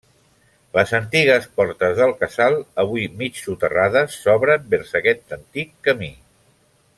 Les 0.77 0.93
antigues 0.99 1.43
portes 1.59 1.93
del 1.99 2.13
casal, 2.23 2.57
avui 2.85 3.05
mig 3.19 3.37
soterrades, 3.43 4.17
s'obren 4.23 4.67
ver 4.73 4.81
aquest 5.03 5.37
antic 5.39 5.75
camí. 5.91 6.11